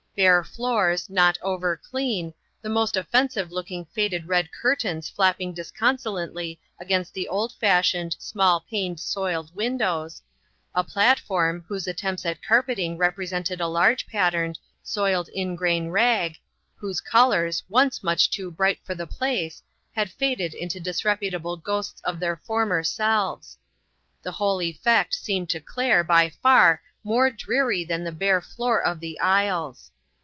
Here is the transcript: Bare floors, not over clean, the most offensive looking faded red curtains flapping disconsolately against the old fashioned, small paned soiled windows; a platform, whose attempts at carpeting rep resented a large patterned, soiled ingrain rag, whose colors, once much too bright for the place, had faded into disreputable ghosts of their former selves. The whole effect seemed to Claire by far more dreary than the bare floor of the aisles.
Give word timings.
Bare 0.13 0.43
floors, 0.43 1.09
not 1.09 1.37
over 1.41 1.77
clean, 1.77 2.33
the 2.61 2.67
most 2.69 2.97
offensive 2.97 3.49
looking 3.49 3.85
faded 3.85 4.27
red 4.27 4.49
curtains 4.51 5.07
flapping 5.07 5.53
disconsolately 5.53 6.59
against 6.81 7.13
the 7.13 7.29
old 7.29 7.53
fashioned, 7.53 8.17
small 8.19 8.59
paned 8.69 8.99
soiled 8.99 9.55
windows; 9.55 10.21
a 10.75 10.83
platform, 10.83 11.63
whose 11.65 11.87
attempts 11.87 12.25
at 12.25 12.43
carpeting 12.43 12.97
rep 12.97 13.17
resented 13.17 13.61
a 13.61 13.67
large 13.67 14.05
patterned, 14.05 14.59
soiled 14.83 15.29
ingrain 15.29 15.87
rag, 15.87 16.37
whose 16.75 16.99
colors, 16.99 17.63
once 17.69 18.03
much 18.03 18.29
too 18.29 18.51
bright 18.51 18.79
for 18.83 18.93
the 18.93 19.07
place, 19.07 19.63
had 19.95 20.11
faded 20.11 20.53
into 20.53 20.77
disreputable 20.77 21.55
ghosts 21.55 22.01
of 22.01 22.19
their 22.19 22.35
former 22.35 22.83
selves. 22.83 23.57
The 24.23 24.33
whole 24.33 24.61
effect 24.61 25.13
seemed 25.13 25.49
to 25.51 25.61
Claire 25.61 26.03
by 26.03 26.27
far 26.29 26.81
more 27.01 27.29
dreary 27.31 27.85
than 27.85 28.03
the 28.03 28.11
bare 28.11 28.41
floor 28.41 28.83
of 28.83 28.99
the 28.99 29.17
aisles. 29.21 29.89